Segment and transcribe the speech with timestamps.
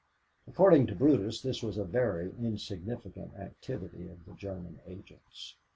[0.47, 5.57] According to Brutus, this was a very insignificant activity of the German agents.